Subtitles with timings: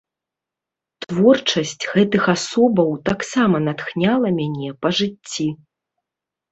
[1.05, 5.47] Творчасць гэтых асобаў таксама натхняла мяне па жыцці.